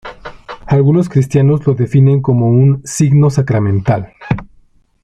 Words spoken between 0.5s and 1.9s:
Algunos cristianos lo